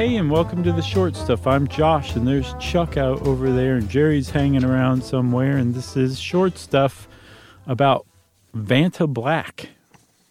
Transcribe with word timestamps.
Hey, 0.00 0.16
and 0.16 0.30
welcome 0.30 0.62
to 0.62 0.72
the 0.72 0.80
short 0.80 1.14
stuff. 1.14 1.46
I'm 1.46 1.68
Josh, 1.68 2.16
and 2.16 2.26
there's 2.26 2.54
Chuck 2.58 2.96
out 2.96 3.20
over 3.26 3.52
there, 3.52 3.76
and 3.76 3.86
Jerry's 3.86 4.30
hanging 4.30 4.64
around 4.64 5.04
somewhere, 5.04 5.58
and 5.58 5.74
this 5.74 5.94
is 5.94 6.18
short 6.18 6.56
stuff 6.56 7.06
about 7.66 8.06
Vanta 8.56 9.06
Black, 9.06 9.68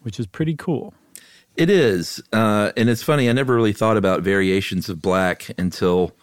which 0.02 0.20
is 0.20 0.26
pretty 0.26 0.56
cool. 0.56 0.96
It 1.56 1.70
is, 1.70 2.20
uh, 2.34 2.72
and 2.76 2.90
it's 2.90 3.04
funny. 3.04 3.30
I 3.30 3.34
never 3.34 3.56
really 3.56 3.72
thought 3.72 3.96
about 3.96 4.24
variations 4.24 4.90
of 4.90 5.04
black 5.04 5.52
until 5.60 6.14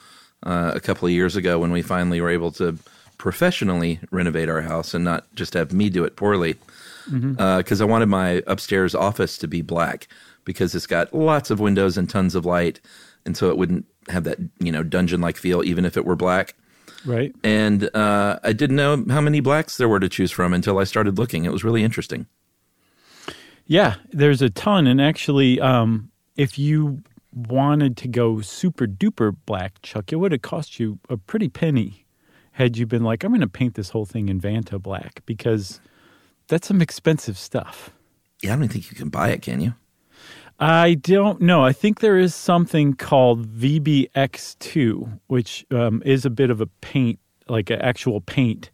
uh, 0.43 0.73
a 0.75 0.81
couple 0.81 1.07
of 1.07 1.13
years 1.13 1.37
ago 1.37 1.61
when 1.61 1.71
we 1.71 1.83
finally 1.83 2.21
were 2.21 2.31
able 2.31 2.51
to 2.51 2.77
professionally 3.17 4.01
renovate 4.11 4.49
our 4.49 4.63
house 4.63 4.93
and 4.93 5.05
not 5.05 5.33
just 5.37 5.55
have 5.55 5.73
me 5.73 5.89
do 5.89 6.03
it 6.03 6.17
poorly. 6.17 6.57
Because 7.05 7.23
mm-hmm. 7.23 7.41
uh, 7.41 7.63
I 7.81 7.85
wanted 7.85 8.07
my 8.07 8.43
upstairs 8.49 8.93
office 8.93 9.39
to 9.39 9.47
be 9.47 9.63
black 9.63 10.09
because 10.45 10.75
it's 10.75 10.89
got 10.89 11.15
lots 11.15 11.51
of 11.51 11.61
windows 11.61 11.97
and 11.97 12.11
tons 12.11 12.35
of 12.35 12.45
light, 12.45 12.81
and 13.27 13.37
so 13.37 13.51
it 13.51 13.59
wouldn't 13.59 13.85
have 14.09 14.25
that 14.25 14.39
you 14.61 14.73
know 14.73 14.83
dungeon 14.83 15.21
like 15.21 15.37
feel 15.37 15.63
even 15.65 15.85
if 15.85 15.97
it 15.97 16.05
were 16.05 16.17
black. 16.17 16.55
Right. 17.05 17.35
And 17.45 17.95
uh, 17.95 18.41
I 18.43 18.53
didn't 18.53 18.77
know 18.77 19.05
how 19.09 19.21
many 19.21 19.41
blacks 19.41 19.77
there 19.77 19.89
were 19.89 20.01
to 20.01 20.09
choose 20.09 20.33
from 20.33 20.53
until 20.53 20.79
I 20.79 20.85
started 20.85 21.19
looking. 21.19 21.45
It 21.45 21.53
was 21.53 21.63
really 21.63 21.85
interesting. 21.85 22.27
Yeah, 23.67 23.97
there's 24.13 24.43
a 24.43 24.51
ton, 24.51 24.87
and 24.87 25.01
actually, 25.01 25.61
um, 25.61 26.11
if 26.37 26.59
you 26.59 27.03
wanted 27.33 27.97
to 27.99 28.09
go 28.09 28.41
super 28.41 28.87
duper 28.87 29.37
black, 29.45 29.83
Chuck, 29.83 30.13
it 30.13 30.17
would 30.17 30.33
have 30.33 30.43
cost 30.43 30.81
you 30.81 30.99
a 31.09 31.17
pretty 31.17 31.49
penny 31.49 32.07
had 32.53 32.79
you 32.79 32.87
been 32.87 33.05
like, 33.05 33.23
I'm 33.23 33.33
going 33.33 33.43
to 33.43 33.49
paint 33.49 33.75
this 33.75 33.91
whole 33.91 34.07
thing 34.07 34.31
in 34.31 34.41
Vanta 34.41 34.81
black 34.81 35.21
because 35.27 35.79
that's 36.49 36.67
some 36.67 36.81
expensive 36.81 37.37
stuff. 37.37 37.91
Yeah, 38.43 38.55
I 38.55 38.57
don't 38.57 38.69
think 38.69 38.91
you 38.91 38.97
can 38.97 39.11
buy 39.11 39.29
it, 39.29 39.43
can 39.43 39.61
you? 39.61 39.75
I 40.59 40.95
don't 40.95 41.43
know. 41.43 41.65
I 41.65 41.73
think 41.73 42.01
there 42.01 42.17
is 42.17 42.35
something 42.35 42.95
called 42.95 43.47
VBX2, 43.47 45.21
which 45.27 45.67
um, 45.71 46.03
is 46.05 46.25
a 46.25 46.31
bit 46.31 46.49
of 46.49 46.63
a 46.63 46.67
paint, 46.67 47.19
like 47.49 47.69
an 47.69 47.81
actual 47.83 48.23
paint 48.23 48.71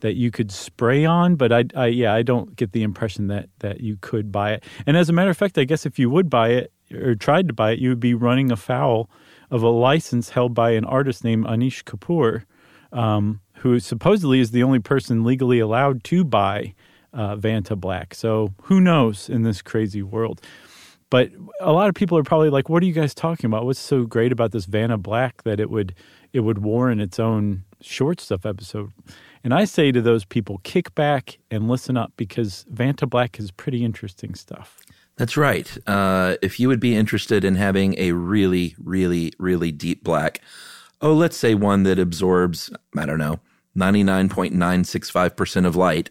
that 0.00 0.14
you 0.14 0.30
could 0.30 0.52
spray 0.52 1.04
on. 1.04 1.34
But 1.34 1.52
I, 1.52 1.64
I, 1.74 1.86
yeah, 1.86 2.14
I 2.14 2.22
don't 2.22 2.54
get 2.54 2.72
the 2.72 2.84
impression 2.84 3.26
that 3.28 3.48
that 3.58 3.80
you 3.80 3.96
could 4.00 4.30
buy 4.30 4.52
it. 4.52 4.64
And 4.86 4.96
as 4.96 5.08
a 5.08 5.12
matter 5.12 5.30
of 5.30 5.36
fact, 5.36 5.58
I 5.58 5.64
guess 5.64 5.84
if 5.84 5.98
you 5.98 6.08
would 6.08 6.30
buy 6.30 6.50
it 6.50 6.72
or 6.92 7.16
tried 7.16 7.48
to 7.48 7.54
buy 7.54 7.72
it, 7.72 7.80
you 7.80 7.88
would 7.88 8.00
be 8.00 8.14
running 8.14 8.52
afoul 8.52 9.10
of 9.50 9.62
a 9.62 9.68
license 9.68 10.30
held 10.30 10.54
by 10.54 10.70
an 10.70 10.84
artist 10.84 11.24
named 11.24 11.46
Anish 11.46 11.82
Kapoor, 11.82 12.44
um, 12.92 13.40
who 13.56 13.80
supposedly 13.80 14.38
is 14.38 14.52
the 14.52 14.62
only 14.62 14.78
person 14.78 15.24
legally 15.24 15.58
allowed 15.58 16.04
to 16.04 16.22
buy 16.22 16.74
uh, 17.12 17.34
Vanta 17.34 17.76
Black. 17.76 18.14
So 18.14 18.54
who 18.62 18.80
knows 18.80 19.28
in 19.28 19.42
this 19.42 19.62
crazy 19.62 20.02
world? 20.02 20.40
But 21.14 21.30
a 21.60 21.70
lot 21.72 21.88
of 21.88 21.94
people 21.94 22.18
are 22.18 22.24
probably 22.24 22.50
like, 22.50 22.68
"What 22.68 22.82
are 22.82 22.86
you 22.86 22.92
guys 22.92 23.14
talking 23.14 23.46
about? 23.46 23.64
What's 23.66 23.78
so 23.78 24.04
great 24.04 24.32
about 24.32 24.50
this 24.50 24.66
Vanta 24.66 25.00
Black 25.00 25.44
that 25.44 25.60
it 25.60 25.70
would 25.70 25.94
it 26.32 26.40
would 26.40 26.58
warrant 26.58 27.00
its 27.00 27.20
own 27.20 27.62
short 27.80 28.20
stuff 28.20 28.44
episode?" 28.44 28.90
And 29.44 29.54
I 29.54 29.64
say 29.64 29.92
to 29.92 30.02
those 30.02 30.24
people, 30.24 30.58
kick 30.64 30.92
back 30.96 31.38
and 31.52 31.68
listen 31.68 31.96
up 31.96 32.12
because 32.16 32.66
Vanta 32.68 33.08
Black 33.08 33.38
is 33.38 33.52
pretty 33.52 33.84
interesting 33.84 34.34
stuff. 34.34 34.80
That's 35.14 35.36
right. 35.36 35.78
Uh, 35.86 36.34
if 36.42 36.58
you 36.58 36.66
would 36.66 36.80
be 36.80 36.96
interested 36.96 37.44
in 37.44 37.54
having 37.54 37.94
a 37.96 38.10
really, 38.10 38.74
really, 38.82 39.32
really 39.38 39.70
deep 39.70 40.02
black, 40.02 40.40
oh, 41.00 41.12
let's 41.12 41.36
say 41.36 41.54
one 41.54 41.84
that 41.84 42.00
absorbs, 42.00 42.72
I 42.98 43.06
don't 43.06 43.20
know, 43.20 43.38
99.965% 43.78 45.64
of 45.64 45.76
light, 45.76 46.10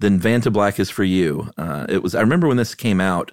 then 0.00 0.18
Vanta 0.18 0.52
Black 0.52 0.80
is 0.80 0.90
for 0.90 1.04
you. 1.04 1.52
Uh, 1.56 1.86
it 1.88 2.02
was, 2.02 2.16
I 2.16 2.20
remember 2.20 2.48
when 2.48 2.56
this 2.56 2.74
came 2.74 3.00
out, 3.00 3.30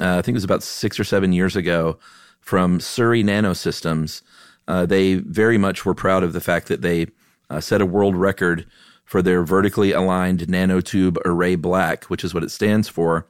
uh, 0.00 0.18
I 0.18 0.22
think 0.22 0.34
it 0.34 0.34
was 0.34 0.44
about 0.44 0.62
six 0.62 0.98
or 0.98 1.04
seven 1.04 1.32
years 1.32 1.56
ago 1.56 1.98
from 2.40 2.80
Surrey 2.80 3.22
Nanosystems. 3.22 4.22
Uh, 4.66 4.86
they 4.86 5.14
very 5.14 5.58
much 5.58 5.84
were 5.84 5.94
proud 5.94 6.22
of 6.22 6.32
the 6.32 6.40
fact 6.40 6.68
that 6.68 6.82
they 6.82 7.06
uh, 7.50 7.60
set 7.60 7.80
a 7.80 7.86
world 7.86 8.16
record 8.16 8.66
for 9.04 9.22
their 9.22 9.42
vertically 9.42 9.92
aligned 9.92 10.40
nanotube 10.40 11.16
array 11.24 11.56
black, 11.56 12.04
which 12.04 12.22
is 12.22 12.34
what 12.34 12.42
it 12.42 12.50
stands 12.50 12.88
for, 12.88 13.26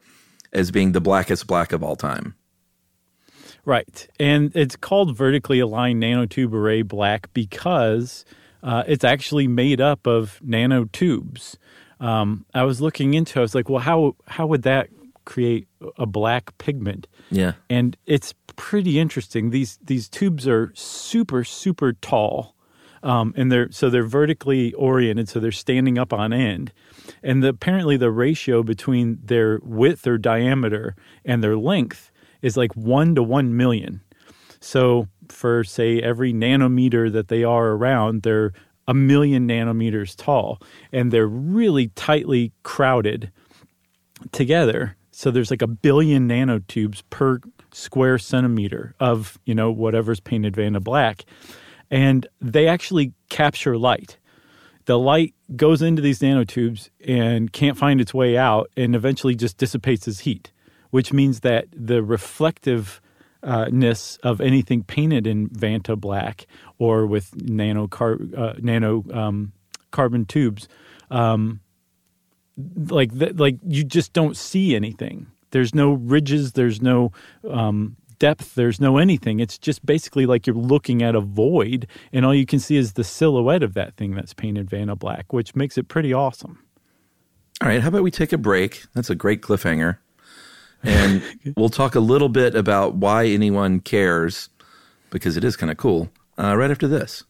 as 0.53 0.71
being 0.71 0.93
the 0.93 1.00
blackest 1.00 1.47
black 1.47 1.72
of 1.72 1.82
all 1.84 1.94
time. 1.94 2.34
Right. 3.65 4.09
And 4.19 4.50
it's 4.56 4.77
called 4.77 5.16
vertically 5.16 5.61
aligned 5.61 6.03
nanotube 6.03 6.53
array 6.53 6.82
black 6.82 7.32
because 7.32 8.25
uh, 8.62 8.82
it's 8.87 9.05
actually 9.05 9.47
made 9.47 9.81
up 9.81 10.06
of 10.06 10.41
nanotubes. 10.44 11.56
Um, 12.00 12.44
I 12.55 12.65
was 12.65 12.81
looking 12.81 13.15
into. 13.15 13.38
I 13.38 13.43
was 13.43 13.55
like, 13.55 13.69
well, 13.69 13.81
how 13.81 14.16
how 14.27 14.47
would 14.47 14.62
that 14.62 14.88
create 15.28 15.69
a 15.99 16.06
black 16.06 16.56
pigment. 16.56 17.06
Yeah. 17.31 17.53
And 17.69 17.99
it's 18.06 18.34
pretty 18.56 18.99
interesting. 18.99 19.50
These 19.50 19.78
these 19.84 20.09
tubes 20.09 20.49
are 20.49 20.72
super 20.75 21.44
super 21.44 21.93
tall. 21.93 22.55
Um, 23.00 23.33
and 23.37 23.53
they're 23.53 23.71
so 23.71 23.91
they're 23.91 24.03
vertically 24.03 24.72
oriented, 24.72 25.28
so 25.28 25.38
they're 25.38 25.53
standing 25.53 25.99
up 25.99 26.12
on 26.12 26.33
end. 26.33 26.72
And 27.22 27.44
the, 27.44 27.50
apparently, 27.50 27.97
the 27.97 28.11
ratio 28.11 28.65
between 28.65 29.21
their 29.22 29.61
width 29.62 30.05
or 30.06 30.19
diameter 30.19 30.97
and 31.25 31.44
their 31.44 31.56
length 31.56 32.11
is 32.43 32.56
like 32.56 32.72
one 32.75 33.15
to 33.15 33.22
one 33.22 33.56
million. 33.56 34.00
So, 34.59 35.06
for 35.28 35.62
say 35.62 36.00
every 36.00 36.33
nanometer 36.33 37.12
that 37.12 37.28
they 37.28 37.44
are 37.44 37.69
around, 37.69 38.22
they're 38.22 38.53
a 38.88 38.94
million 38.94 39.47
nanometers 39.47 40.17
tall, 40.17 40.61
and 40.91 41.12
they're 41.12 41.28
really 41.28 41.88
tightly 41.94 42.53
crowded 42.65 43.31
together. 44.33 44.97
So 45.19 45.33
there's 45.33 45.51
like 45.51 45.62
a 45.62 45.67
billion 45.67 46.29
nanotubes 46.29 47.03
per 47.11 47.41
square 47.73 48.19
centimeter 48.19 48.95
of, 49.01 49.37
you 49.45 49.53
know, 49.53 49.73
whatever's 49.73 50.21
painted 50.21 50.55
Vanta 50.55 50.81
black. 50.81 51.25
And 51.91 52.25
they 52.41 52.69
actually 52.69 53.15
capture 53.29 53.77
light. 53.77 54.17
The 54.84 54.97
light 54.97 55.34
goes 55.56 55.83
into 55.83 56.03
these 56.03 56.21
nanotubes 56.21 56.91
and 57.05 57.53
can't 57.53 57.77
find 57.77 58.01
its 58.01 58.15
way 58.15 58.37
out 58.37 58.71
and 58.77 58.95
eventually 58.95 59.34
just 59.34 59.56
dissipates 59.56 60.06
as 60.06 60.21
heat, 60.21 60.53
which 60.91 61.12
means 61.12 61.41
that 61.41 61.67
the 61.73 62.05
reflectiveness 62.05 64.19
of 64.23 64.41
anything 64.41 64.85
painted 64.85 65.27
in 65.27 65.49
Vanta 65.49 65.99
black 65.99 66.47
or 66.79 67.06
with 67.06 67.35
nano, 67.35 67.89
car, 67.89 68.19
uh, 68.37 68.53
nano 68.59 69.05
um, 69.12 69.53
carbon 69.91 70.27
tubes 70.27 70.69
um, 71.11 71.59
like 72.86 73.10
like 73.14 73.56
you 73.66 73.84
just 73.84 74.12
don't 74.12 74.36
see 74.36 74.74
anything. 74.74 75.26
There's 75.50 75.74
no 75.74 75.92
ridges. 75.92 76.52
There's 76.52 76.82
no 76.82 77.12
um, 77.48 77.96
depth. 78.19 78.54
There's 78.54 78.80
no 78.80 78.98
anything. 78.98 79.41
It's 79.41 79.58
just 79.58 79.84
basically 79.84 80.26
like 80.26 80.46
you're 80.46 80.56
looking 80.56 81.02
at 81.02 81.14
a 81.14 81.20
void, 81.20 81.86
and 82.12 82.24
all 82.24 82.34
you 82.34 82.46
can 82.46 82.58
see 82.58 82.76
is 82.76 82.94
the 82.94 83.04
silhouette 83.04 83.62
of 83.62 83.74
that 83.74 83.94
thing 83.96 84.14
that's 84.14 84.34
painted 84.34 84.69
Vanta 84.69 84.98
black, 84.98 85.32
which 85.32 85.54
makes 85.54 85.78
it 85.78 85.88
pretty 85.88 86.12
awesome. 86.12 86.62
All 87.60 87.69
right, 87.69 87.80
how 87.80 87.88
about 87.88 88.02
we 88.02 88.10
take 88.10 88.32
a 88.32 88.38
break? 88.38 88.84
That's 88.94 89.10
a 89.10 89.14
great 89.14 89.40
cliffhanger, 89.40 89.98
and 90.82 91.22
we'll 91.56 91.70
talk 91.70 91.94
a 91.94 92.00
little 92.00 92.28
bit 92.28 92.54
about 92.54 92.94
why 92.94 93.26
anyone 93.26 93.80
cares, 93.80 94.48
because 95.10 95.36
it 95.36 95.44
is 95.44 95.56
kind 95.56 95.70
of 95.70 95.76
cool. 95.76 96.10
Uh, 96.38 96.56
right 96.56 96.70
after 96.70 96.86
this. 96.86 97.25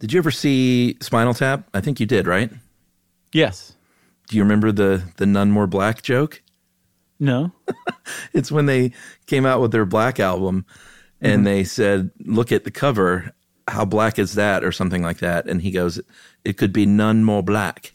Did 0.00 0.12
you 0.12 0.18
ever 0.18 0.30
see 0.30 0.96
Spinal 1.00 1.34
Tap? 1.34 1.68
I 1.72 1.80
think 1.80 2.00
you 2.00 2.06
did, 2.06 2.26
right? 2.26 2.50
Yes. 3.32 3.74
Do 4.28 4.36
you 4.36 4.42
remember 4.42 4.72
the 4.72 5.04
the 5.16 5.26
None 5.26 5.50
More 5.50 5.66
Black 5.66 6.02
joke? 6.02 6.42
No. 7.20 7.52
it's 8.32 8.50
when 8.50 8.66
they 8.66 8.92
came 9.26 9.46
out 9.46 9.60
with 9.60 9.72
their 9.72 9.84
Black 9.84 10.18
album 10.18 10.64
and 11.20 11.38
mm-hmm. 11.38 11.44
they 11.44 11.64
said, 11.64 12.10
"Look 12.24 12.50
at 12.50 12.64
the 12.64 12.70
cover. 12.70 13.32
How 13.68 13.84
black 13.84 14.18
is 14.18 14.34
that?" 14.34 14.64
or 14.64 14.72
something 14.72 15.02
like 15.02 15.18
that. 15.18 15.46
And 15.46 15.60
he 15.62 15.70
goes, 15.70 16.00
"It 16.44 16.56
could 16.56 16.72
be 16.72 16.86
none 16.86 17.22
more 17.24 17.42
black." 17.42 17.92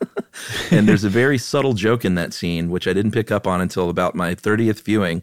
and 0.70 0.88
there's 0.88 1.04
a 1.04 1.08
very 1.08 1.38
subtle 1.38 1.74
joke 1.74 2.04
in 2.04 2.14
that 2.16 2.32
scene 2.32 2.70
which 2.70 2.88
I 2.88 2.92
didn't 2.92 3.12
pick 3.12 3.30
up 3.30 3.46
on 3.46 3.60
until 3.60 3.88
about 3.88 4.14
my 4.14 4.34
30th 4.34 4.82
viewing, 4.82 5.22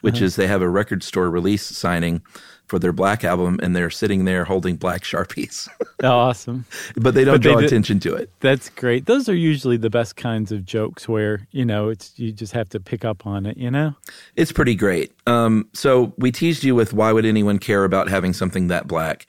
which 0.00 0.16
uh-huh. 0.16 0.24
is 0.24 0.36
they 0.36 0.46
have 0.46 0.62
a 0.62 0.68
record 0.68 1.02
store 1.02 1.30
release 1.30 1.64
signing 1.64 2.22
for 2.66 2.78
their 2.78 2.92
black 2.92 3.22
album, 3.24 3.60
and 3.62 3.76
they're 3.76 3.90
sitting 3.90 4.24
there 4.24 4.44
holding 4.44 4.76
black 4.76 5.02
sharpies, 5.02 5.68
Oh, 6.02 6.08
awesome. 6.28 6.64
but 6.96 7.14
they 7.14 7.24
don't 7.24 7.34
But 7.34 7.42
draw 7.42 7.56
did- 7.56 7.66
attention 7.66 8.00
to 8.00 8.14
it. 8.14 8.30
That's 8.40 8.68
great. 8.70 9.06
Those 9.06 9.28
are 9.28 9.34
usually 9.34 9.76
the 9.76 9.90
best 9.90 10.16
kinds 10.16 10.50
of 10.50 10.64
jokes 10.64 11.08
where, 11.08 11.46
you 11.52 11.64
know, 11.64 11.88
it's 11.90 12.12
you 12.18 12.32
just 12.32 12.52
have 12.54 12.68
to 12.70 12.80
pick 12.80 13.04
up 13.04 13.26
on 13.26 13.46
it, 13.46 13.56
you 13.56 13.70
know? 13.70 13.94
It's 14.34 14.50
pretty 14.52 14.74
great. 14.74 15.12
Um, 15.26 15.68
so 15.74 16.12
we 16.18 16.32
teased 16.32 16.64
you 16.64 16.74
with 16.74 16.92
why 16.92 17.12
would 17.12 17.24
anyone 17.24 17.58
care 17.58 17.84
about 17.84 18.08
having 18.08 18.32
something 18.32 18.66
that 18.68 18.88
black? 18.88 19.26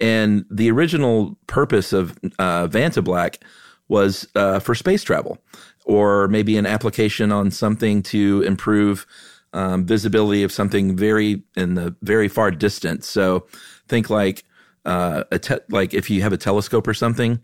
And 0.00 0.44
the 0.50 0.70
original 0.70 1.36
purpose 1.46 1.92
of 1.92 2.12
uh, 2.38 2.68
Vanta 2.68 3.02
Black 3.04 3.40
was 3.88 4.26
uh, 4.34 4.60
for 4.60 4.74
space 4.74 5.02
travel, 5.02 5.38
or 5.84 6.28
maybe 6.28 6.56
an 6.56 6.66
application 6.66 7.32
on 7.32 7.50
something 7.50 8.02
to 8.04 8.42
improve 8.46 9.06
um, 9.52 9.86
visibility 9.86 10.42
of 10.42 10.52
something 10.52 10.96
very 10.96 11.42
in 11.56 11.74
the 11.74 11.94
very 12.02 12.28
far 12.28 12.50
distance. 12.50 13.06
So 13.06 13.46
think 13.88 14.10
like 14.10 14.44
uh, 14.84 15.24
a 15.30 15.38
te- 15.38 15.58
like 15.68 15.94
if 15.94 16.10
you 16.10 16.22
have 16.22 16.32
a 16.32 16.36
telescope 16.36 16.86
or 16.86 16.94
something, 16.94 17.40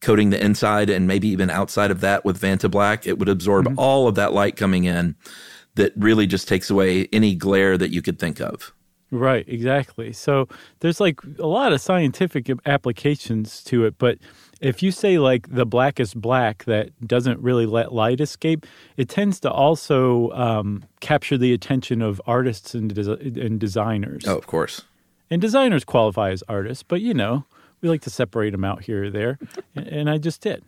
coating 0.00 0.30
the 0.30 0.42
inside 0.42 0.90
and 0.90 1.06
maybe 1.06 1.28
even 1.28 1.50
outside 1.50 1.90
of 1.90 2.00
that 2.00 2.24
with 2.24 2.40
Vanta 2.40 2.70
Black, 2.70 3.06
it 3.06 3.18
would 3.18 3.28
absorb 3.28 3.74
all 3.76 4.08
of 4.08 4.14
that 4.14 4.32
light 4.32 4.56
coming 4.56 4.84
in. 4.84 5.16
That 5.74 5.92
really 5.96 6.26
just 6.26 6.48
takes 6.48 6.70
away 6.70 7.08
any 7.12 7.36
glare 7.36 7.78
that 7.78 7.92
you 7.92 8.02
could 8.02 8.18
think 8.18 8.40
of. 8.40 8.72
Right, 9.10 9.44
exactly. 9.48 10.12
So 10.12 10.48
there's 10.80 11.00
like 11.00 11.20
a 11.38 11.46
lot 11.46 11.72
of 11.72 11.80
scientific 11.80 12.50
applications 12.66 13.62
to 13.64 13.86
it, 13.86 13.94
but 13.98 14.18
if 14.60 14.82
you 14.82 14.90
say 14.90 15.18
like 15.18 15.48
the 15.54 15.64
blackest 15.64 16.20
black 16.20 16.64
that 16.64 16.90
doesn't 17.06 17.40
really 17.40 17.64
let 17.64 17.92
light 17.92 18.20
escape, 18.20 18.66
it 18.96 19.08
tends 19.08 19.40
to 19.40 19.50
also 19.50 20.30
um, 20.32 20.84
capture 21.00 21.38
the 21.38 21.54
attention 21.54 22.02
of 22.02 22.20
artists 22.26 22.74
and, 22.74 22.94
des- 22.94 23.40
and 23.40 23.58
designers. 23.58 24.24
Oh, 24.26 24.36
of 24.36 24.46
course. 24.46 24.82
And 25.30 25.40
designers 25.40 25.84
qualify 25.84 26.30
as 26.30 26.42
artists, 26.48 26.82
but 26.82 27.00
you 27.00 27.14
know, 27.14 27.44
we 27.80 27.88
like 27.88 28.02
to 28.02 28.10
separate 28.10 28.50
them 28.50 28.64
out 28.64 28.84
here 28.84 29.04
or 29.04 29.10
there. 29.10 29.38
and, 29.74 29.86
and 29.86 30.10
I 30.10 30.18
just 30.18 30.40
did. 30.42 30.64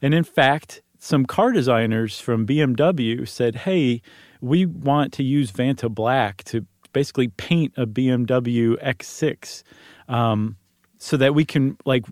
And 0.00 0.14
in 0.14 0.24
fact, 0.24 0.82
some 0.98 1.26
car 1.26 1.52
designers 1.52 2.20
from 2.20 2.46
BMW 2.46 3.26
said, 3.26 3.56
hey, 3.56 4.00
we 4.40 4.66
want 4.66 5.12
to 5.14 5.22
use 5.22 5.50
Vanta 5.50 5.92
Black 5.92 6.44
to 6.44 6.66
basically 6.92 7.28
paint 7.28 7.72
a 7.76 7.86
BMW 7.86 8.82
X6 8.82 9.62
um, 10.08 10.56
so 10.98 11.16
that 11.16 11.34
we 11.34 11.44
can 11.44 11.76
like 11.84 12.04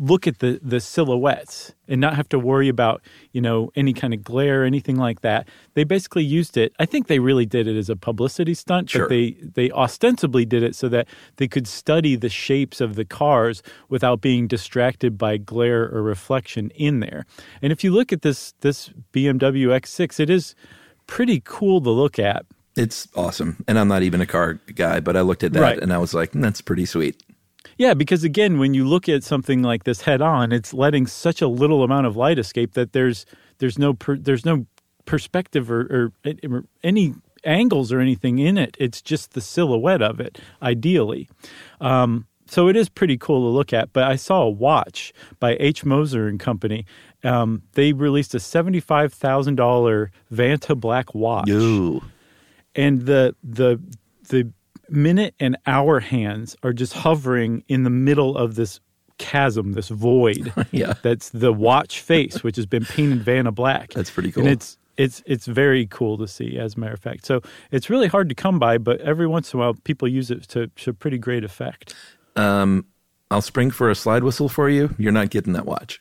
look 0.00 0.26
at 0.26 0.40
the, 0.40 0.58
the 0.60 0.80
silhouettes 0.80 1.72
and 1.86 2.00
not 2.00 2.16
have 2.16 2.28
to 2.28 2.40
worry 2.40 2.68
about, 2.68 3.00
you 3.30 3.40
know, 3.40 3.70
any 3.76 3.92
kind 3.92 4.12
of 4.12 4.24
glare 4.24 4.62
or 4.62 4.64
anything 4.64 4.96
like 4.96 5.20
that. 5.20 5.46
They 5.74 5.84
basically 5.84 6.24
used 6.24 6.56
it. 6.56 6.72
I 6.80 6.86
think 6.86 7.06
they 7.06 7.20
really 7.20 7.46
did 7.46 7.68
it 7.68 7.76
as 7.76 7.88
a 7.88 7.94
publicity 7.94 8.54
stunt, 8.54 8.90
Sure. 8.90 9.02
but 9.02 9.10
they 9.10 9.30
they 9.54 9.70
ostensibly 9.70 10.44
did 10.44 10.64
it 10.64 10.74
so 10.74 10.88
that 10.88 11.06
they 11.36 11.46
could 11.46 11.68
study 11.68 12.16
the 12.16 12.28
shapes 12.28 12.80
of 12.80 12.96
the 12.96 13.04
cars 13.04 13.62
without 13.88 14.20
being 14.20 14.48
distracted 14.48 15.16
by 15.16 15.36
glare 15.36 15.84
or 15.84 16.02
reflection 16.02 16.70
in 16.70 16.98
there. 16.98 17.26
And 17.62 17.70
if 17.72 17.84
you 17.84 17.92
look 17.92 18.12
at 18.12 18.22
this 18.22 18.54
this 18.60 18.90
BMW 19.12 19.68
X6, 19.68 20.18
it 20.18 20.30
is 20.30 20.56
pretty 21.06 21.40
cool 21.44 21.80
to 21.80 21.90
look 21.90 22.18
at. 22.18 22.44
It's 22.76 23.08
awesome. 23.16 23.64
And 23.66 23.78
I'm 23.78 23.88
not 23.88 24.02
even 24.02 24.20
a 24.20 24.26
car 24.26 24.54
guy, 24.74 25.00
but 25.00 25.16
I 25.16 25.22
looked 25.22 25.42
at 25.42 25.52
that 25.54 25.60
Right. 25.60 25.78
and 25.78 25.92
I 25.92 25.98
was 25.98 26.12
like, 26.14 26.32
"Hmm, 26.32 26.40
that's 26.42 26.60
pretty 26.60 26.84
sweet. 26.86 27.22
Yeah, 27.78 27.94
because 27.94 28.24
again, 28.24 28.58
when 28.58 28.74
you 28.74 28.86
look 28.86 29.08
at 29.08 29.22
something 29.24 29.62
like 29.62 29.84
this 29.84 30.02
head 30.02 30.22
on, 30.22 30.52
it's 30.52 30.72
letting 30.72 31.06
such 31.06 31.42
a 31.42 31.48
little 31.48 31.82
amount 31.82 32.06
of 32.06 32.16
light 32.16 32.38
escape 32.38 32.72
that 32.74 32.92
there's 32.92 33.26
there's 33.58 33.78
no 33.78 33.94
per, 33.94 34.16
there's 34.16 34.44
no 34.44 34.66
perspective 35.06 35.70
or, 35.70 36.12
or, 36.24 36.30
or 36.48 36.64
any 36.82 37.14
angles 37.44 37.92
or 37.92 38.00
anything 38.00 38.38
in 38.38 38.58
it. 38.58 38.76
It's 38.78 39.00
just 39.00 39.32
the 39.32 39.40
silhouette 39.40 40.02
of 40.02 40.20
it, 40.20 40.38
ideally. 40.62 41.28
Um, 41.80 42.26
so 42.46 42.68
it 42.68 42.76
is 42.76 42.88
pretty 42.88 43.16
cool 43.16 43.40
to 43.50 43.54
look 43.54 43.72
at. 43.72 43.92
But 43.92 44.04
I 44.04 44.16
saw 44.16 44.42
a 44.42 44.50
watch 44.50 45.12
by 45.40 45.56
H 45.60 45.84
Moser 45.84 46.28
and 46.28 46.38
Company. 46.40 46.84
Um, 47.24 47.62
they 47.72 47.92
released 47.92 48.34
a 48.34 48.40
seventy-five 48.40 49.12
thousand 49.12 49.56
dollar 49.56 50.10
Vanta 50.32 50.78
Black 50.78 51.14
watch 51.14 51.48
Ooh. 51.50 52.02
And 52.76 53.02
the 53.02 53.34
the 53.42 53.80
the 54.28 54.52
minute 54.88 55.34
and 55.40 55.56
hour 55.66 55.98
hands 56.00 56.56
are 56.62 56.72
just 56.72 56.92
hovering 56.92 57.64
in 57.68 57.82
the 57.82 57.90
middle 57.90 58.36
of 58.36 58.54
this 58.54 58.78
chasm, 59.18 59.72
this 59.72 59.88
void. 59.88 60.52
Yeah. 60.70 60.94
that's 61.02 61.30
the 61.30 61.52
watch 61.52 62.00
face, 62.00 62.44
which 62.44 62.56
has 62.56 62.66
been 62.66 62.84
painted 62.84 63.24
Vanta 63.24 63.54
black. 63.54 63.90
That's 63.94 64.10
pretty 64.10 64.30
cool. 64.30 64.42
and 64.44 64.52
it's 64.52 64.76
it's 64.96 65.22
it's 65.26 65.46
very 65.46 65.86
cool 65.86 66.18
to 66.18 66.28
see, 66.28 66.58
as 66.58 66.74
a 66.76 66.80
matter 66.80 66.94
of 66.94 67.00
fact. 67.00 67.26
So 67.26 67.40
it's 67.70 67.88
really 67.90 68.08
hard 68.08 68.28
to 68.28 68.34
come 68.34 68.58
by, 68.58 68.78
but 68.78 69.00
every 69.00 69.26
once 69.26 69.52
in 69.52 69.58
a 69.58 69.62
while, 69.62 69.74
people 69.74 70.06
use 70.08 70.30
it 70.30 70.42
to 70.48 70.68
to 70.68 70.92
pretty 70.92 71.18
great 71.18 71.44
effect. 71.44 71.94
Um, 72.36 72.86
I'll 73.30 73.42
spring 73.42 73.70
for 73.70 73.90
a 73.90 73.94
slide 73.94 74.22
whistle 74.22 74.48
for 74.48 74.68
you. 74.68 74.94
You're 74.98 75.12
not 75.12 75.30
getting 75.30 75.52
that 75.54 75.66
watch. 75.66 76.00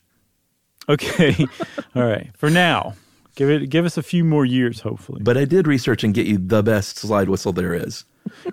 Okay, 0.88 1.48
all 1.96 2.04
right. 2.04 2.30
For 2.38 2.50
now, 2.50 2.94
give 3.36 3.50
it 3.50 3.70
give 3.70 3.86
us 3.86 3.98
a 3.98 4.04
few 4.04 4.24
more 4.24 4.46
years, 4.46 4.82
hopefully. 4.82 5.22
But 5.24 5.38
I 5.38 5.46
did 5.46 5.68
research 5.68 6.04
and 6.04 6.14
get 6.14 6.28
you 6.28 6.38
the 6.38 6.64
best 6.64 6.98
slide 6.98 7.30
whistle 7.30 7.54
there 7.54 7.74
is. 7.74 8.06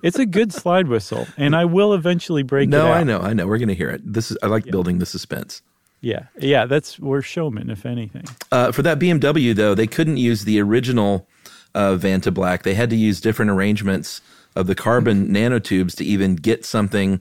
it's 0.03 0.19
a 0.19 0.27
good 0.27 0.53
slide 0.53 0.89
whistle, 0.89 1.27
and 1.37 1.57
I 1.57 1.65
will 1.65 1.95
eventually 1.95 2.43
break 2.43 2.67
it 2.67 2.71
No. 2.71 2.93
I 2.93 3.05
know, 3.05 3.21
I 3.21 3.33
know. 3.33 3.47
We're 3.47 3.59
going 3.59 3.69
to 3.69 3.75
hear 3.75 3.91
it. 3.91 4.01
This 4.05 4.31
is 4.31 4.37
I 4.43 4.47
like 4.47 4.65
building 4.67 4.99
the 4.99 5.07
suspense. 5.07 5.63
Yeah, 6.01 6.27
yeah. 6.39 6.67
That's 6.67 6.99
we're 6.99 7.23
showmen, 7.23 7.71
if 7.71 7.87
anything. 7.87 8.25
Uh, 8.51 8.73
for 8.73 8.83
that 8.83 8.99
BMW 8.99 9.55
though, 9.55 9.75
they 9.75 9.87
couldn't 9.87 10.17
use 10.17 10.45
the 10.45 10.61
original 10.61 11.29
uh, 11.75 11.97
Vanta 11.97 12.35
Black. 12.35 12.65
They 12.65 12.75
had 12.75 12.91
to 12.91 12.97
use 12.97 13.21
different 13.21 13.51
arrangements 13.51 14.21
of 14.55 14.67
the 14.67 14.75
carbon 14.75 15.29
nanotubes 15.29 15.97
to 15.97 16.05
even 16.05 16.37
get 16.37 16.65
something 16.65 17.21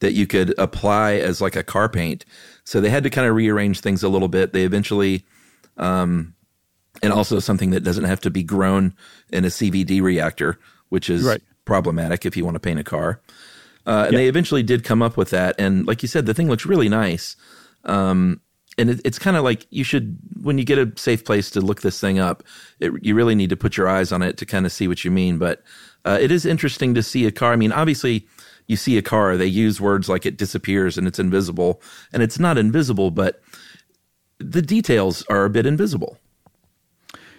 that 0.00 0.12
you 0.12 0.26
could 0.26 0.54
apply 0.58 1.14
as 1.14 1.40
like 1.40 1.56
a 1.56 1.62
car 1.62 1.88
paint. 1.88 2.24
So 2.64 2.80
they 2.80 2.90
had 2.90 3.04
to 3.04 3.10
kind 3.10 3.26
of 3.26 3.34
rearrange 3.34 3.80
things 3.80 4.02
a 4.02 4.08
little 4.08 4.28
bit. 4.28 4.52
They 4.52 4.64
eventually, 4.64 5.24
um, 5.76 6.34
and 7.02 7.12
also 7.12 7.38
something 7.38 7.70
that 7.70 7.80
doesn't 7.84 8.04
have 8.04 8.20
to 8.22 8.30
be 8.30 8.42
grown 8.42 8.94
in 9.30 9.44
a 9.44 9.48
CVD 9.48 10.00
reactor, 10.02 10.58
which 10.88 11.08
is 11.10 11.24
Right. 11.24 11.42
problematic 11.64 12.24
if 12.26 12.36
you 12.36 12.44
want 12.44 12.54
to 12.56 12.60
paint 12.60 12.78
a 12.80 12.84
car. 12.84 13.20
Uh, 13.86 14.04
and 14.08 14.16
they 14.16 14.28
eventually 14.28 14.62
did 14.62 14.84
come 14.84 15.00
up 15.00 15.16
with 15.16 15.30
that. 15.30 15.54
And 15.58 15.86
like 15.86 16.02
you 16.02 16.08
said, 16.08 16.26
the 16.26 16.34
thing 16.34 16.48
looks 16.48 16.66
really 16.66 16.88
nice. 16.88 17.36
Um, 17.84 18.40
and 18.76 18.90
it, 18.90 19.00
it's 19.04 19.18
kind 19.18 19.36
of 19.36 19.44
like 19.44 19.66
you 19.70 19.82
should, 19.82 20.18
when 20.42 20.58
you 20.58 20.64
get 20.64 20.78
a 20.78 20.92
safe 20.96 21.24
place 21.24 21.50
to 21.52 21.60
look 21.60 21.80
this 21.80 21.98
thing 22.00 22.18
up, 22.18 22.42
it, 22.80 22.92
you 23.02 23.14
really 23.14 23.34
need 23.34 23.50
to 23.50 23.56
put 23.56 23.76
your 23.76 23.88
eyes 23.88 24.12
on 24.12 24.22
it 24.22 24.36
to 24.38 24.46
kind 24.46 24.66
of 24.66 24.72
see 24.72 24.88
what 24.88 25.04
you 25.04 25.10
mean. 25.10 25.38
But 25.38 25.62
uh, 26.04 26.18
it 26.20 26.30
is 26.30 26.44
interesting 26.44 26.94
to 26.94 27.02
see 27.02 27.26
a 27.26 27.32
car. 27.32 27.52
I 27.52 27.56
mean, 27.56 27.72
obviously, 27.72 28.26
you 28.66 28.76
see 28.76 28.98
a 28.98 29.02
car, 29.02 29.36
they 29.36 29.46
use 29.46 29.80
words 29.80 30.08
like 30.08 30.26
it 30.26 30.36
disappears 30.36 30.98
and 30.98 31.06
it's 31.06 31.18
invisible. 31.18 31.80
And 32.12 32.22
it's 32.22 32.38
not 32.38 32.58
invisible, 32.58 33.10
but 33.10 33.40
the 34.38 34.62
details 34.62 35.24
are 35.30 35.44
a 35.46 35.50
bit 35.50 35.64
invisible. 35.66 36.18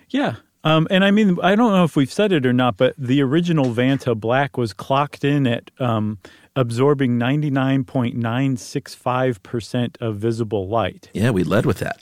Yeah. 0.09 0.35
Um, 0.63 0.87
and 0.89 1.03
I 1.05 1.11
mean, 1.11 1.37
I 1.41 1.55
don't 1.55 1.71
know 1.71 1.85
if 1.85 1.95
we've 1.95 2.11
said 2.11 2.33
it 2.33 2.45
or 2.45 2.53
not, 2.53 2.77
but 2.77 2.93
the 2.97 3.21
original 3.21 3.67
Vanta 3.67 4.19
Black 4.19 4.57
was 4.57 4.73
clocked 4.73 5.23
in 5.23 5.47
at 5.47 5.71
um, 5.79 6.17
absorbing 6.55 7.17
99.965% 7.17 10.01
of 10.01 10.17
visible 10.17 10.67
light. 10.67 11.09
Yeah, 11.13 11.29
we 11.29 11.45
led 11.45 11.65
with 11.65 11.79
that. 11.79 12.01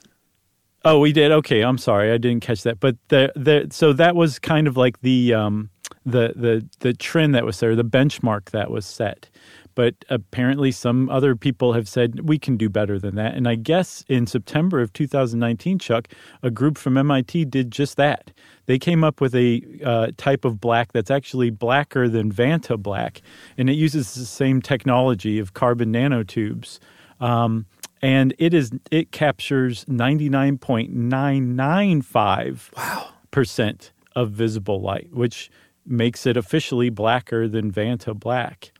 Oh, 0.83 0.99
we 0.99 1.11
did. 1.11 1.31
Okay, 1.31 1.61
I'm 1.61 1.77
sorry, 1.77 2.11
I 2.11 2.17
didn't 2.17 2.41
catch 2.41 2.63
that. 2.63 2.79
But 2.79 2.95
the 3.09 3.31
the 3.35 3.67
so 3.71 3.93
that 3.93 4.15
was 4.15 4.39
kind 4.39 4.65
of 4.67 4.75
like 4.77 5.01
the 5.01 5.33
um, 5.33 5.69
the 6.05 6.33
the 6.35 6.65
the 6.79 6.93
trend 6.93 7.33
that 7.35 7.45
was 7.45 7.59
there, 7.59 7.75
the 7.75 7.83
benchmark 7.83 8.51
that 8.51 8.71
was 8.71 8.85
set. 8.85 9.29
But 9.75 9.93
apparently, 10.09 10.71
some 10.71 11.07
other 11.09 11.35
people 11.35 11.73
have 11.73 11.87
said 11.87 12.27
we 12.27 12.39
can 12.39 12.57
do 12.57 12.67
better 12.67 12.97
than 12.97 13.13
that. 13.15 13.35
And 13.35 13.47
I 13.47 13.53
guess 13.53 14.03
in 14.07 14.25
September 14.25 14.81
of 14.81 14.91
2019, 14.93 15.77
Chuck, 15.77 16.07
a 16.41 16.49
group 16.49 16.79
from 16.79 16.97
MIT 16.97 17.45
did 17.45 17.69
just 17.71 17.95
that. 17.97 18.31
They 18.65 18.79
came 18.79 19.03
up 19.03 19.21
with 19.21 19.35
a 19.35 19.61
uh, 19.85 20.07
type 20.17 20.45
of 20.45 20.59
black 20.59 20.93
that's 20.93 21.11
actually 21.11 21.51
blacker 21.51 22.09
than 22.09 22.31
Vanta 22.31 22.75
black, 22.81 23.21
and 23.55 23.69
it 23.69 23.73
uses 23.73 24.15
the 24.15 24.25
same 24.25 24.63
technology 24.63 25.37
of 25.37 25.53
carbon 25.53 25.93
nanotubes. 25.93 26.79
Um, 27.19 27.67
and 28.01 28.33
it 28.39 28.53
is 28.55 28.71
it 28.91 29.11
captures 29.11 29.85
99.995 29.85 32.75
Wow. 32.75 33.09
percent 33.31 33.91
of 34.15 34.31
visible 34.31 34.81
light, 34.81 35.09
which 35.13 35.49
makes 35.87 36.25
it 36.25 36.37
officially 36.37 36.89
blacker 36.89 37.47
than 37.47 37.71
Vanta 37.71 38.17
black. 38.17 38.71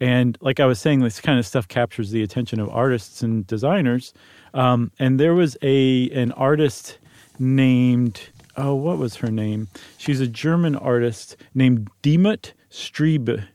And 0.00 0.36
like 0.40 0.60
I 0.60 0.66
was 0.66 0.78
saying, 0.78 1.00
this 1.00 1.20
kind 1.20 1.38
of 1.38 1.46
stuff 1.46 1.68
captures 1.68 2.10
the 2.10 2.22
attention 2.22 2.60
of 2.60 2.68
artists 2.68 3.22
and 3.22 3.46
designers. 3.46 4.12
Um, 4.52 4.90
and 4.98 5.18
there 5.18 5.34
was 5.34 5.56
a 5.62 6.10
an 6.10 6.32
artist 6.32 6.98
named 7.38 8.30
oh, 8.56 8.74
what 8.74 8.98
was 8.98 9.16
her 9.16 9.30
name? 9.30 9.68
She's 9.98 10.20
a 10.20 10.26
German 10.26 10.76
artist 10.76 11.36
named 11.54 11.90
Diemut 12.02 12.52
Strebe, 12.70 13.46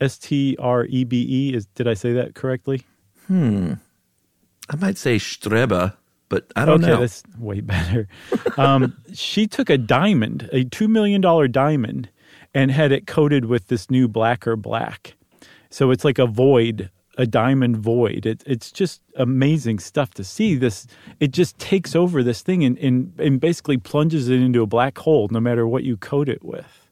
S 0.00 0.18
T 0.18 0.56
R 0.58 0.84
E 0.86 1.04
B 1.04 1.26
E. 1.28 1.54
Is 1.54 1.66
did 1.66 1.88
I 1.88 1.94
say 1.94 2.12
that 2.12 2.34
correctly? 2.34 2.82
Hmm. 3.26 3.74
I 4.68 4.76
might 4.76 4.98
say 4.98 5.16
Strebe, 5.16 5.94
but 6.28 6.52
I 6.56 6.64
don't 6.64 6.82
okay, 6.82 6.92
know. 6.92 7.00
that's 7.00 7.22
way 7.38 7.60
better. 7.60 8.08
Um, 8.58 8.96
she 9.12 9.46
took 9.46 9.68
a 9.68 9.76
diamond, 9.76 10.48
a 10.50 10.64
two 10.64 10.88
million 10.88 11.20
dollar 11.20 11.46
diamond, 11.46 12.08
and 12.56 12.70
had 12.70 12.90
it 12.90 13.06
coated 13.06 13.44
with 13.44 13.68
this 13.68 13.90
new 13.90 14.08
blacker 14.08 14.56
black. 14.56 15.14
So 15.68 15.90
it's 15.90 16.06
like 16.06 16.18
a 16.18 16.26
void, 16.26 16.90
a 17.18 17.26
diamond 17.26 17.76
void. 17.76 18.24
It, 18.24 18.42
it's 18.46 18.72
just 18.72 19.02
amazing 19.16 19.78
stuff 19.78 20.14
to 20.14 20.24
see. 20.24 20.54
This 20.54 20.86
it 21.20 21.32
just 21.32 21.58
takes 21.58 21.94
over 21.94 22.22
this 22.22 22.40
thing 22.40 22.64
and, 22.64 22.78
and 22.78 23.12
and 23.20 23.38
basically 23.38 23.76
plunges 23.76 24.30
it 24.30 24.40
into 24.40 24.62
a 24.62 24.66
black 24.66 24.96
hole, 24.96 25.28
no 25.30 25.38
matter 25.38 25.68
what 25.68 25.84
you 25.84 25.98
coat 25.98 26.30
it 26.30 26.42
with. 26.42 26.88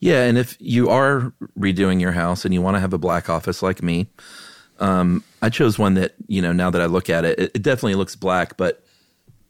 Yeah, 0.00 0.24
and 0.24 0.36
if 0.36 0.56
you 0.58 0.88
are 0.90 1.32
redoing 1.56 2.00
your 2.00 2.12
house 2.12 2.44
and 2.44 2.52
you 2.52 2.60
want 2.60 2.74
to 2.74 2.80
have 2.80 2.92
a 2.92 2.98
black 2.98 3.30
office 3.30 3.62
like 3.62 3.84
me, 3.84 4.08
um, 4.80 5.22
I 5.40 5.50
chose 5.50 5.78
one 5.78 5.94
that 5.94 6.14
you 6.26 6.42
know. 6.42 6.52
Now 6.52 6.70
that 6.70 6.82
I 6.82 6.86
look 6.86 7.08
at 7.08 7.24
it, 7.24 7.38
it, 7.38 7.50
it 7.54 7.62
definitely 7.62 7.94
looks 7.94 8.16
black, 8.16 8.56
but 8.56 8.84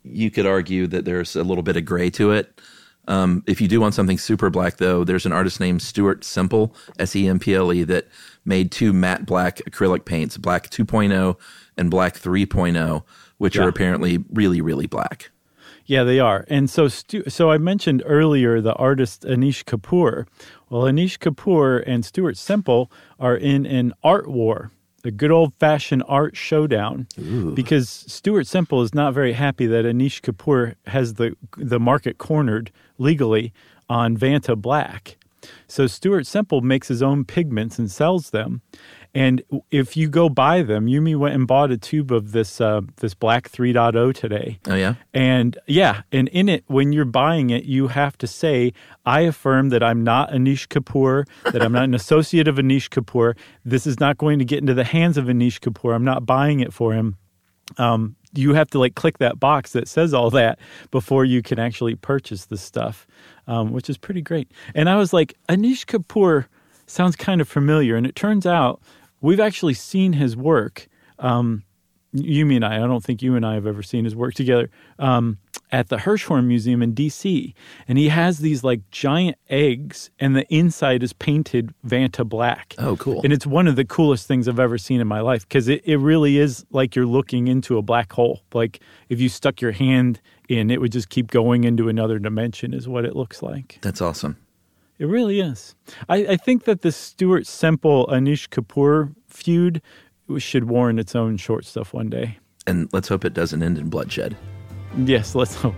you 0.05 0.31
could 0.31 0.45
argue 0.45 0.87
that 0.89 1.07
there's 1.07 1.35
a 1.35 1.43
little 1.43 1.65
bit 1.65 1.79
of 1.79 1.87
gray 1.87 2.11
to 2.11 2.33
it. 2.33 2.61
Um, 3.09 3.45
if 3.47 3.61
you 3.61 3.69
do 3.69 3.81
want 3.81 3.95
something 3.95 4.19
super 4.19 4.51
black, 4.51 4.79
though, 4.79 5.05
there's 5.05 5.27
an 5.27 5.33
artist 5.33 5.61
named 5.61 5.83
Stuart 5.83 6.25
Semple, 6.25 6.75
S 6.99 7.15
E 7.15 7.29
M 7.29 7.39
P 7.39 7.55
L 7.55 7.73
E, 7.73 7.85
that 7.85 8.09
made 8.45 8.71
two 8.71 8.93
matte 8.93 9.27
black 9.27 9.59
acrylic 9.59 10.05
paints, 10.05 10.37
Black 10.39 10.71
2.0 10.71 11.37
and 11.77 11.91
Black 11.91 12.15
3.0, 12.19 13.03
which 13.39 13.57
Yeah. 13.57 13.65
are 13.65 13.69
apparently 13.69 14.25
really, 14.33 14.61
really 14.61 14.87
black. 14.87 15.31
Yeah, 15.85 16.03
they 16.03 16.19
are. 16.19 16.45
And 16.49 16.69
so, 16.69 16.89
Stu- 16.89 17.29
so 17.29 17.51
I 17.53 17.59
mentioned 17.59 18.03
earlier 18.07 18.61
the 18.61 18.73
artist 18.75 19.23
Anish 19.23 19.63
Kapoor. 19.65 20.27
Well, 20.69 20.83
Anish 20.83 21.19
Kapoor 21.19 21.83
and 21.87 22.05
Stuart 22.05 22.37
Semple 22.37 22.91
are 23.21 23.37
in 23.37 23.67
an 23.67 23.93
art 24.03 24.29
war, 24.29 24.73
a 25.07 25.11
good 25.11 25.31
old 25.31 25.53
fashioned 25.59 26.03
art 26.09 26.37
showdown, 26.37 27.07
because 27.55 27.89
Stuart 27.89 28.47
Semple 28.47 28.83
is 28.83 28.95
not 28.95 29.15
very 29.15 29.33
happy 29.33 29.67
that 29.67 29.85
Anish 29.85 30.21
Kapoor 30.21 30.75
has 30.87 31.15
the 31.15 31.37
the 31.57 31.81
market 31.81 32.19
cornered 32.19 32.71
legally 32.99 33.53
on 33.89 34.17
Vanta 34.17 34.57
Black. 34.57 35.17
So 35.69 35.87
Stuart 35.87 36.27
Semple 36.27 36.61
makes 36.61 36.89
his 36.89 37.03
own 37.03 37.25
pigments 37.25 37.79
and 37.79 37.91
sells 37.91 38.31
them. 38.31 38.63
And 39.17 39.43
if 39.71 39.97
you 39.97 40.11
go 40.11 40.29
buy 40.29 40.61
them, 40.61 40.89
Yumi 40.89 41.17
went 41.17 41.35
and 41.35 41.47
bought 41.47 41.71
a 41.71 41.79
tube 41.79 42.13
of 42.13 42.33
this 42.33 42.61
uh, 42.61 42.83
this 42.97 43.15
black 43.15 43.51
3.0 43.51 44.13
today. 44.13 44.59
Oh, 44.69 44.75
yeah? 44.75 44.97
And 45.15 45.59
yeah, 45.67 46.03
and 46.13 46.29
in 46.29 46.51
it, 46.51 46.65
when 46.67 46.93
you're 46.93 47.07
buying 47.07 47.49
it, 47.49 47.65
you 47.65 47.89
have 47.89 48.19
to 48.19 48.27
say, 48.27 48.75
I 49.07 49.21
affirm 49.21 49.71
that 49.71 49.83
I'm 49.83 50.05
not 50.05 50.33
Anish 50.33 50.69
Kapoor, 50.69 51.27
that 51.51 51.63
I'm 51.63 51.73
not 51.73 51.85
an 51.85 51.95
associate 51.95 52.47
of 52.47 52.57
Anish 52.57 52.91
Kapoor. 52.91 53.39
This 53.65 53.87
is 53.87 53.99
not 53.99 54.19
going 54.19 54.39
to 54.39 54.45
get 54.45 54.59
into 54.59 54.75
the 54.75 54.85
hands 54.85 55.17
of 55.17 55.25
Anish 55.25 55.61
Kapoor. 55.61 55.95
I'm 55.95 56.05
not 56.05 56.27
buying 56.27 56.61
it 56.61 56.75
for 56.75 56.93
him. 56.93 57.17
Um, 57.79 58.17
you 58.35 58.53
have 58.53 58.69
to 58.73 58.79
like 58.79 58.97
click 58.97 59.17
that 59.17 59.41
box 59.41 59.73
that 59.73 59.89
says 59.89 60.13
all 60.13 60.29
that 60.33 60.59
before 60.91 61.25
you 61.25 61.41
can 61.41 61.59
actually 61.59 61.95
purchase 61.95 62.45
the 62.45 62.59
stuff, 62.59 63.07
um, 63.47 63.73
which 63.73 63.89
is 63.89 63.97
pretty 63.97 64.21
great. 64.21 64.53
And 64.75 64.91
I 64.91 64.97
was 64.97 65.15
like, 65.15 65.39
Anish 65.49 65.87
Kapoor 65.87 66.49
sounds 66.87 67.17
kind 67.17 67.41
of 67.41 67.49
familiar. 67.49 67.97
And 67.97 68.07
it 68.07 68.15
turns 68.15 68.45
out 68.45 68.83
we've 69.27 69.41
actually 69.41 69.75
seen 69.75 70.15
his 70.15 70.37
work. 70.37 70.87
Um, 71.19 71.65
Yumi 72.15 72.57
and 72.57 72.65
I, 72.65 72.77
I 72.77 72.87
don't 72.87 73.05
think 73.05 73.23
you 73.23 73.35
and 73.35 73.45
I 73.45 73.55
have 73.55 73.67
ever 73.67 73.83
seen 73.83 74.05
his 74.05 74.15
work 74.15 74.35
together 74.35 74.71
um, 74.99 75.39
at 75.71 75.89
the 75.89 75.97
Hirshhorn 75.97 76.47
Museum 76.47 76.81
in 76.83 76.95
DC. 76.95 77.53
And 77.89 77.99
he 77.99 78.09
has 78.09 78.39
these 78.39 78.63
like 78.63 78.89
giant 78.91 79.37
eggs, 79.51 80.11
and 80.19 80.35
the 80.37 80.47
inside 80.55 81.03
is 81.03 81.13
painted 81.13 81.75
Vanta 81.85 82.27
black. 82.27 82.75
Oh, 82.79 82.97
cool. 82.97 83.21
And 83.25 83.33
it's 83.33 83.47
one 83.47 83.67
of 83.67 83.77
the 83.77 83.85
coolest 83.85 84.27
things 84.27 84.49
I've 84.49 84.61
ever 84.61 84.79
seen 84.79 85.01
in 85.01 85.09
my 85.09 85.21
life 85.21 85.47
because 85.47 85.69
it, 85.69 85.83
it 85.85 85.99
really 85.99 86.39
is 86.39 86.65
like 86.71 86.95
you're 86.95 87.05
looking 87.05 87.49
into 87.49 87.77
a 87.77 87.83
black 87.83 88.13
hole. 88.13 88.43
Like 88.55 88.81
if 89.09 89.21
you 89.21 89.29
stuck 89.29 89.61
your 89.61 89.73
hand 89.73 90.21
in, 90.49 90.71
it 90.71 90.81
would 90.81 90.93
just 90.93 91.11
keep 91.11 91.31
going 91.31 91.65
into 91.65 91.89
another 91.89 92.19
dimension, 92.19 92.73
is 92.73 92.89
what 92.89 93.05
it 93.05 93.17
looks 93.17 93.43
like. 93.43 93.79
That's 93.83 94.01
awesome. 94.01 94.37
It 94.99 95.07
really 95.07 95.41
is. 95.41 95.75
I, 96.09 96.17
I 96.27 96.37
think 96.37 96.65
that 96.65 96.81
the 96.81 96.91
Stuart 96.91 97.47
Semple 97.47 98.07
Anish 98.07 98.49
Kapoor 98.49 99.15
feud 99.29 99.83
should 100.39 100.65
warrant 100.65 100.99
its 100.99 101.15
own 101.15 101.37
short 101.37 101.65
stuff 101.65 101.93
one 101.93 102.09
day. 102.09 102.39
And 102.67 102.89
let's 102.93 103.09
hope 103.09 103.25
it 103.25 103.35
doesn't 103.35 103.63
end 103.63 103.79
in 103.79 103.91
bloodshed. 103.91 104.37
Yes, 104.97 105.35
let's 105.35 105.55
hope. 105.55 105.75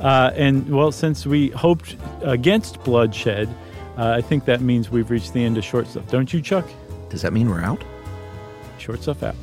Uh, 0.00 0.32
and 0.34 0.68
well, 0.68 0.92
since 0.92 1.26
we 1.26 1.48
hoped 1.50 1.96
against 2.22 2.82
bloodshed, 2.84 3.48
uh, 3.96 4.10
I 4.10 4.20
think 4.20 4.44
that 4.44 4.60
means 4.60 4.90
we've 4.90 5.10
reached 5.10 5.32
the 5.32 5.44
end 5.44 5.56
of 5.56 5.64
short 5.64 5.86
stuff. 5.86 6.06
Don't 6.08 6.32
you, 6.32 6.40
Chuck? 6.40 6.68
Does 7.08 7.22
that 7.22 7.32
mean 7.32 7.48
we're 7.48 7.62
out? 7.62 7.82
Short 8.78 9.02
stuff 9.02 9.22
out. 9.22 9.36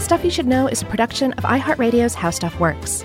Stuff 0.00 0.24
You 0.24 0.30
Should 0.30 0.46
Know 0.46 0.66
is 0.66 0.82
a 0.82 0.86
production 0.86 1.32
of 1.34 1.44
iHeartRadio's 1.44 2.14
How 2.14 2.30
Stuff 2.30 2.58
Works. 2.58 3.04